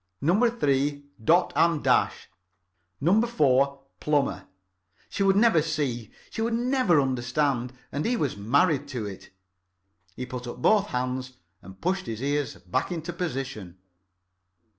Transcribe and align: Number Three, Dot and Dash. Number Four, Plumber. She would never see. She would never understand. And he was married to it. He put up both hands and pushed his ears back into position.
Number 0.19 0.49
Three, 0.49 1.03
Dot 1.23 1.53
and 1.55 1.83
Dash. 1.83 2.27
Number 2.99 3.27
Four, 3.27 3.81
Plumber. 3.99 4.47
She 5.11 5.21
would 5.21 5.35
never 5.35 5.61
see. 5.61 6.09
She 6.31 6.41
would 6.41 6.55
never 6.55 6.99
understand. 6.99 7.71
And 7.91 8.03
he 8.03 8.17
was 8.17 8.35
married 8.35 8.87
to 8.87 9.05
it. 9.05 9.29
He 10.15 10.25
put 10.25 10.47
up 10.47 10.59
both 10.59 10.87
hands 10.87 11.33
and 11.61 11.79
pushed 11.79 12.07
his 12.07 12.23
ears 12.23 12.55
back 12.55 12.91
into 12.91 13.13
position. 13.13 13.77